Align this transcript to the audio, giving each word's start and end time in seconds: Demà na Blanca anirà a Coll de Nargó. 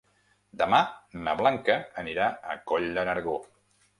Demà 0.61 0.77
na 1.27 1.35
Blanca 1.41 1.77
anirà 2.05 2.31
a 2.53 2.55
Coll 2.71 2.87
de 2.99 3.07
Nargó. 3.11 3.37